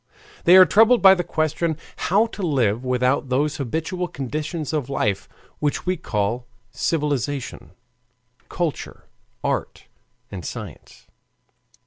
They 0.45 0.57
are 0.57 0.65
troubled 0.65 1.03
by 1.03 1.13
the 1.13 1.23
question 1.23 1.77
how 2.09 2.25
to 2.25 2.41
live 2.41 2.83
without 2.83 3.29
those 3.29 3.57
habitual 3.57 4.07
conditions 4.07 4.73
of 4.73 4.89
life 4.89 5.29
which 5.59 5.85
we 5.85 5.95
call 5.95 6.47
civilization, 6.71 7.73
culture, 8.49 9.03
art, 9.43 9.85
and 10.31 10.43
science. 10.43 11.05